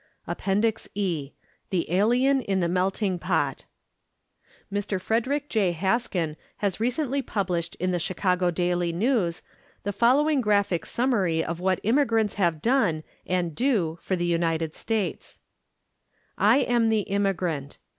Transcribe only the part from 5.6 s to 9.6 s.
Haskin has recently published in the Chicago Daily News